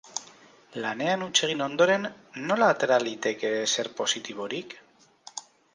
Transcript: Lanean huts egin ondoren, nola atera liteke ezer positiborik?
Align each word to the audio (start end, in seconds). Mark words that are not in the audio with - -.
Lanean 0.85 1.25
huts 1.25 1.43
egin 1.47 1.61
ondoren, 1.65 2.09
nola 2.49 2.71
atera 2.77 2.99
liteke 3.09 3.53
ezer 3.61 3.95
positiborik? 4.03 4.79